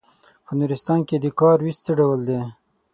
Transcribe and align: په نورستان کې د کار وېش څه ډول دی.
په 0.45 0.51
نورستان 0.59 0.99
کې 1.07 1.15
د 1.19 1.25
کار 1.39 1.57
وېش 1.65 1.77
څه 1.85 1.91
ډول 1.99 2.19
دی. 2.29 2.41